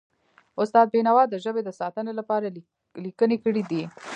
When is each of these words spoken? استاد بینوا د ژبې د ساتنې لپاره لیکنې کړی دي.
استاد 0.61 0.85
بینوا 0.93 1.23
د 1.29 1.35
ژبې 1.43 1.61
د 1.65 1.69
ساتنې 1.79 2.13
لپاره 2.19 2.45
لیکنې 3.05 3.37
کړی 3.43 3.63
دي. 3.71 3.83